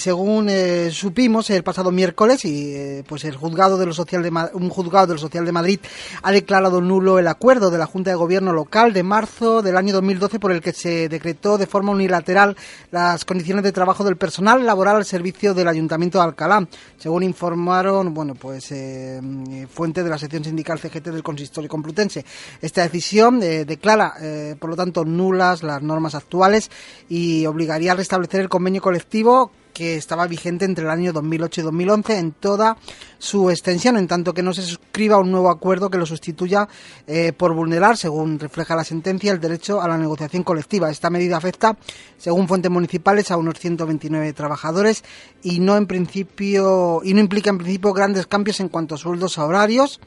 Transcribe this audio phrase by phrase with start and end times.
[0.00, 4.30] Según eh, supimos el pasado miércoles, y eh, pues el juzgado de lo social de
[4.52, 5.80] un juzgado de lo social de Madrid
[6.22, 9.92] ha declarado nulo el acuerdo de la Junta de Gobierno local de marzo del año
[9.92, 12.56] 2012 por el que se decretó de forma unilateral
[12.92, 18.14] las condiciones de trabajo del personal laboral al servicio del Ayuntamiento de Alcalá, según informaron,
[18.14, 19.20] bueno, pues eh,
[19.68, 22.24] fuente de la sección sindical CGT del Consistorio Complutense.
[22.62, 24.14] Esta decisión declara,
[24.60, 26.70] por lo tanto, nulas las normas actuales
[27.08, 31.64] y obligaría a restablecer el convenio colectivo que estaba vigente entre el año 2008 y
[31.64, 32.76] 2011 en toda
[33.16, 36.68] su extensión, en tanto que no se suscriba un nuevo acuerdo que lo sustituya
[37.06, 40.90] eh, por vulnerar, según refleja la sentencia, el derecho a la negociación colectiva.
[40.90, 41.76] Esta medida afecta,
[42.16, 45.04] según fuentes municipales, a unos 129 trabajadores
[45.44, 49.38] y no en principio y no implica en principio grandes cambios en cuanto a sueldos
[49.38, 50.00] a horarios.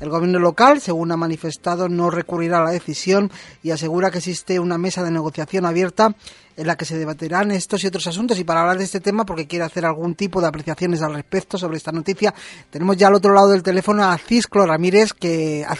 [0.00, 3.30] El gobierno local, según ha manifestado, no recurrirá a la decisión
[3.62, 6.14] y asegura que existe una mesa de negociación abierta
[6.56, 8.38] en la que se debatirán estos y otros asuntos.
[8.38, 11.56] Y para hablar de este tema, porque quiere hacer algún tipo de apreciaciones al respecto
[11.56, 12.34] sobre esta noticia,
[12.70, 15.74] tenemos ya al otro lado del teléfono a Cisclo Ramírez, que a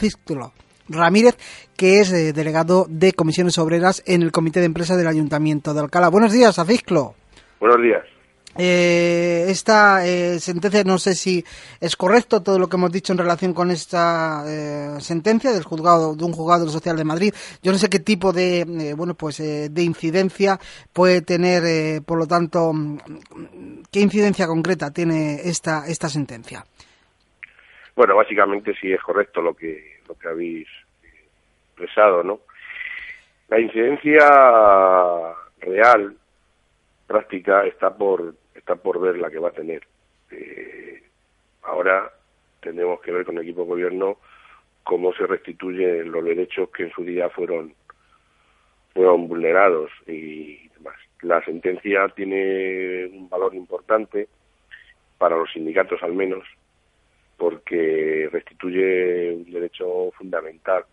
[0.89, 1.37] Ramírez,
[1.77, 5.81] que es eh, delegado de comisiones obreras en el Comité de Empresa del Ayuntamiento de
[5.81, 6.09] Alcalá.
[6.09, 7.14] Buenos días, Acisclo.
[7.61, 8.16] Buenos días.
[8.59, 11.45] Eh, esta eh, sentencia, no sé si
[11.81, 16.17] es correcto todo lo que hemos dicho en relación con esta eh, sentencia del juzgado
[16.17, 17.34] de un juzgado social de Madrid.
[17.62, 20.59] Yo no sé qué tipo de eh, bueno pues de incidencia
[20.93, 22.73] puede tener, por lo tanto,
[23.93, 26.65] qué incidencia concreta tiene esta esta sentencia.
[27.95, 30.69] Bueno, básicamente sí es correcto lo que lo que habéis
[31.69, 32.41] expresado, ¿no?
[33.49, 34.27] La incidencia
[35.61, 36.17] real
[37.07, 39.83] práctica está por está por ver la que va a tener.
[40.31, 41.03] Eh,
[41.62, 42.12] ahora
[42.61, 44.19] tenemos que ver con el equipo de gobierno
[44.83, 47.75] cómo se restituyen los derechos que en su día fueron
[48.95, 50.97] fueron vulnerados y demás.
[51.21, 54.29] La sentencia tiene un valor importante
[55.19, 56.45] para los sindicatos al menos
[57.37, 60.84] porque restituye un derecho fundamental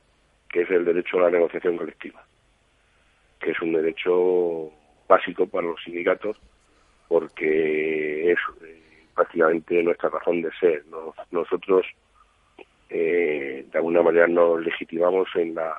[0.50, 2.26] que es el derecho a la negociación colectiva
[3.40, 4.72] que es un derecho
[5.08, 6.38] básico para los sindicatos
[7.14, 8.82] porque es eh,
[9.14, 10.84] prácticamente nuestra razón de ser.
[11.30, 11.86] nosotros,
[12.90, 15.76] eh, de alguna manera, nos legitimamos en la,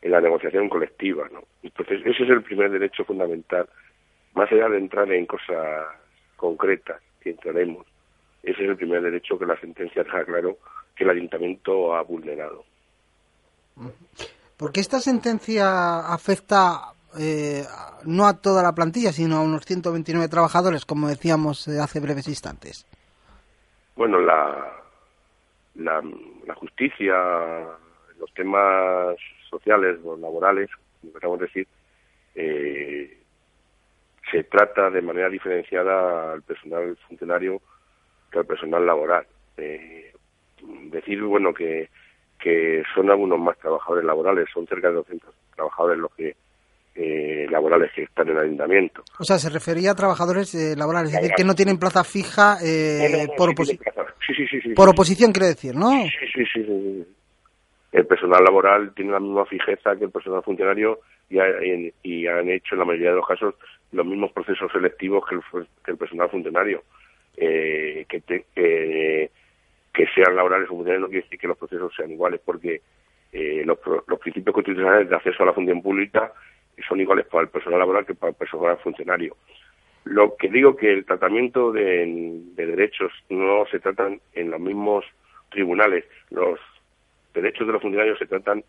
[0.00, 1.28] en la negociación colectiva.
[1.30, 1.42] ¿no?
[1.62, 3.68] Entonces, ese es el primer derecho fundamental.
[4.32, 5.88] Más allá de entrar en cosas
[6.36, 7.86] concretas, que entraremos,
[8.42, 10.56] ese es el primer derecho que la sentencia deja claro
[10.96, 12.64] que el ayuntamiento ha vulnerado.
[14.56, 17.64] ¿Por qué esta sentencia afecta eh,
[18.04, 22.28] no a toda la plantilla, sino a unos 129 trabajadores, como decíamos eh, hace breves
[22.28, 22.86] instantes?
[23.96, 24.72] Bueno, la,
[25.74, 26.02] la,
[26.54, 27.14] justicia,
[28.18, 29.16] los temas
[29.50, 30.70] sociales o laborales,
[31.20, 31.66] como decir,
[32.34, 33.18] eh,
[34.30, 37.60] se trata de manera diferenciada al personal funcionario
[38.30, 39.26] que al personal laboral.
[39.58, 40.12] Eh,
[40.90, 41.90] decir, bueno, que,
[42.38, 46.34] que son algunos más trabajadores laborales, son cerca de 200 trabajadores los que
[47.52, 49.04] laborales que están en el ayuntamiento.
[49.18, 52.56] O sea, se refería a trabajadores eh, laborales, es decir, que no tienen plaza fija
[52.64, 53.94] eh, por, oposición.
[54.74, 55.90] por oposición, quiere decir, ¿no?
[55.90, 57.06] Sí, sí, sí,
[57.92, 61.38] El personal laboral tiene la misma fijeza que el personal funcionario y,
[62.02, 63.54] y, han hecho en la mayoría de los casos
[63.92, 65.42] los mismos procesos selectivos que el,
[65.84, 66.82] que el personal funcionario.
[67.36, 69.28] que,
[69.94, 72.80] que sean laborales o funcionarios no quiere decir que los procesos sean iguales, porque
[73.32, 76.32] los, los principios constitucionales de acceso a la función pública
[76.86, 79.36] son iguales para el personal laboral que para el personal funcionario.
[80.04, 85.04] Lo que digo que el tratamiento de, derechos no se tratan en los mismos
[85.50, 86.04] tribunales.
[86.30, 86.58] Los
[87.34, 88.64] derechos de los funcionarios se tratan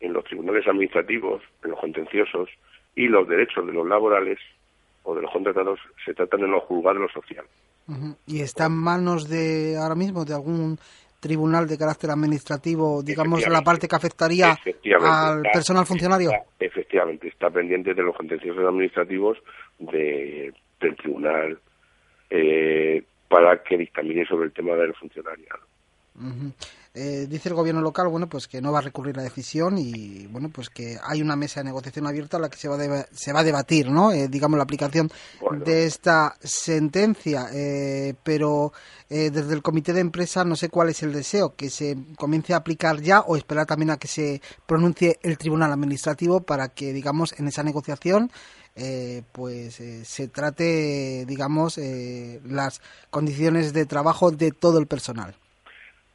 [0.00, 2.48] en los tribunales administrativos, en los contenciosos,
[2.94, 4.38] y los derechos de los laborales
[5.02, 7.44] o de los contratados se tratan en los juzgados de lo social.
[8.26, 10.78] ¿Y está en manos de ahora mismo de algún
[11.24, 14.54] tribunal de carácter administrativo, digamos, la parte que afectaría
[15.00, 16.30] al personal funcionario?
[16.60, 19.38] efectivamente, está pendiente de los contenciosos administrativos
[19.78, 21.58] de, del tribunal
[22.28, 25.64] eh, para que dictamine sobre el tema del funcionariado.
[26.96, 30.28] Eh, dice el gobierno local, bueno, pues que no va a recurrir la decisión y,
[30.28, 33.06] bueno, pues que hay una mesa de negociación abierta a la que se va a,
[33.12, 34.12] se va a debatir, ¿no?
[34.12, 35.10] Eh, digamos, la aplicación
[35.64, 37.48] de esta sentencia.
[37.52, 38.72] Eh, pero
[39.08, 42.58] desde el comité de empresa no sé cuál es el deseo, que se comience a
[42.58, 47.32] aplicar ya o esperar también a que se pronuncie el tribunal administrativo para que, digamos,
[47.38, 48.30] en esa negociación
[49.30, 51.78] pues se trate, digamos,
[52.44, 52.80] las
[53.10, 55.36] condiciones de trabajo de todo el personal.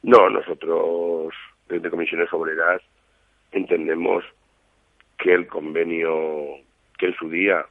[0.02, 1.34] No, nosotros
[1.68, 2.82] desde Comisiones Obreras
[3.52, 4.24] entendemos
[5.18, 6.56] que el convenio
[6.98, 7.66] que en su día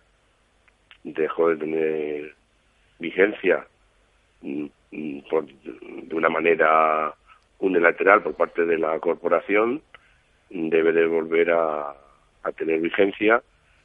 [1.03, 2.35] dejó de tener
[2.99, 3.65] vigencia
[4.41, 5.19] mm, mm,
[6.07, 7.13] de una manera
[7.59, 9.81] unilateral por parte de la corporación
[10.49, 11.95] debe de volver a,
[12.57, 13.43] tener vigencia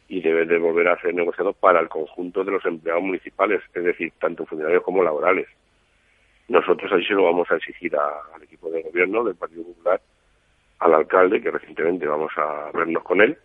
[0.08, 3.84] y debe de volver a ser negociado para el conjunto de los empleados municipales, es
[3.84, 5.46] decir, tanto funcionarios como laborales.
[6.48, 10.00] Nosotros ahí se lo vamos a exigir al equipo de gobierno del Partido Popular,
[10.80, 13.38] al alcalde, que recientemente vamos a vernos con él,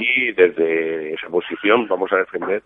[0.00, 2.62] y desde esa posición vamos a defender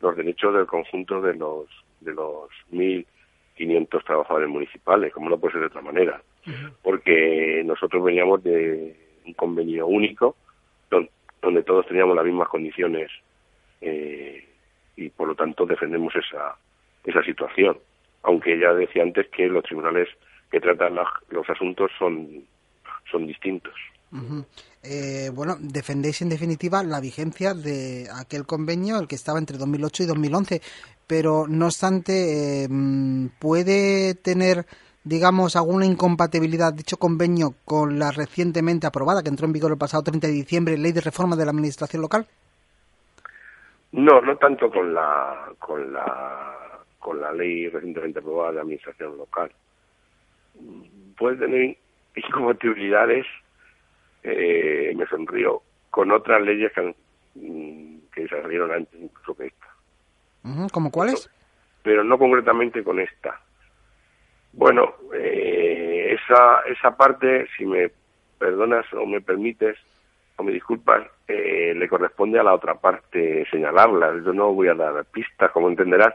[0.00, 1.66] los derechos del conjunto de los
[2.00, 6.22] de los 1.500 trabajadores municipales, como no puede ser de otra manera,
[6.82, 8.94] porque nosotros veníamos de
[9.26, 10.36] un convenio único
[10.90, 13.10] donde, todos teníamos las mismas condiciones
[13.82, 14.46] eh,
[14.96, 16.56] y por lo tanto defendemos esa
[17.04, 17.76] esa situación,
[18.24, 20.08] aunque ya decía antes que los tribunales
[20.50, 20.96] que tratan
[21.30, 22.44] los asuntos son
[23.10, 23.74] son distintos.
[24.82, 30.02] Eh, bueno, defendéis en definitiva la vigencia de aquel convenio, el que estaba entre 2008
[30.04, 30.60] y 2011,
[31.06, 32.68] pero no obstante, eh,
[33.40, 34.66] ¿puede tener,
[35.02, 40.04] digamos, alguna incompatibilidad dicho convenio con la recientemente aprobada, que entró en vigor el pasado
[40.04, 42.26] 30 de diciembre, ley de reforma de la administración local?
[43.92, 46.63] No, no tanto con la, con la,
[47.04, 49.52] con la ley recientemente aprobada de administración local.
[51.18, 51.76] Puede tener
[52.16, 53.26] incompatibilidades
[54.22, 55.60] eh, me sonrió
[55.90, 56.94] con otras leyes que,
[57.34, 59.66] mm, que salieron antes incluso que esta.
[60.72, 61.30] ¿Como cuáles?
[61.82, 63.38] Pero no concretamente con esta.
[64.54, 67.90] Bueno, eh, esa, esa parte, si me
[68.38, 69.76] perdonas o me permites
[70.36, 74.22] o me disculpas, eh, le corresponde a la otra parte señalarla.
[74.24, 76.14] Yo no voy a dar pistas, como entenderás,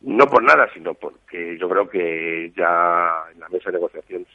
[0.00, 4.26] no por nada, sino porque yo creo que ya en la mesa de negociación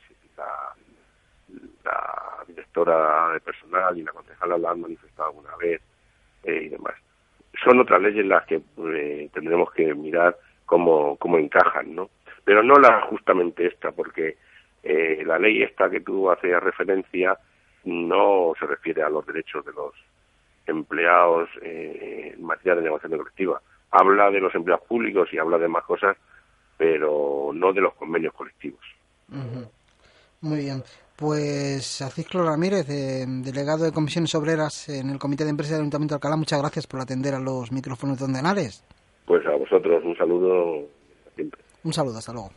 [1.83, 5.81] la, directora de personal y la concejala la han manifestado alguna vez
[6.43, 6.93] eh, y demás.
[7.63, 12.09] Son otras leyes las que eh, tendremos que mirar cómo, cómo encajan, ¿no?
[12.43, 14.37] Pero no la justamente esta, porque
[14.83, 17.37] eh, la ley esta que tú hacías referencia
[17.85, 19.93] no se refiere a los derechos de los
[20.65, 23.61] empleados en materia de negociación colectiva.
[23.95, 26.17] Habla de los empleados públicos y habla de más cosas,
[26.77, 28.81] pero no de los convenios colectivos.
[30.41, 30.83] Muy bien.
[31.15, 36.17] Pues Acisclo Ramírez, delegado de Comisiones Obreras en el Comité de Empresa del Ayuntamiento de
[36.17, 38.83] Alcalá, muchas gracias por atender a los micrófonos de Ondenares.
[39.25, 40.87] Pues a vosotros un saludo
[41.35, 41.61] siempre.
[41.83, 42.49] Un saludo, hasta luego.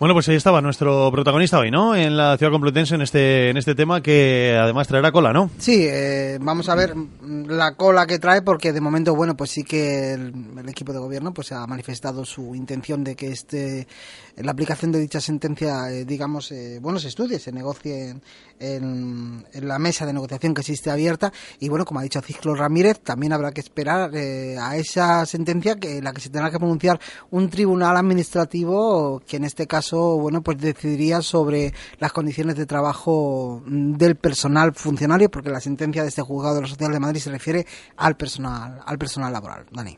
[0.00, 1.94] Bueno, pues ahí estaba nuestro protagonista hoy, ¿no?
[1.94, 5.50] En la ciudad complutense en este en este tema que además traerá cola, ¿no?
[5.58, 9.62] Sí, eh, vamos a ver la cola que trae porque de momento, bueno, pues sí
[9.62, 10.32] que el,
[10.70, 13.86] equipo de gobierno pues ha manifestado su intención de que este
[14.36, 18.16] la aplicación de dicha sentencia, eh, digamos, eh, bueno, se estudie, se negocie
[18.58, 23.00] en, la mesa de negociación que existe abierta y bueno, como ha dicho Ciclo Ramírez,
[23.00, 26.98] también habrá que esperar a esa sentencia que la que se tendrá que pronunciar
[27.30, 33.62] un tribunal administrativo que en este caso bueno, pues decidiría sobre las condiciones de trabajo
[33.66, 37.30] del personal funcionario, porque la sentencia de este juzgado de la Sociedad de Madrid se
[37.30, 37.66] refiere
[37.96, 39.66] al personal, al personal laboral.
[39.72, 39.96] Dani.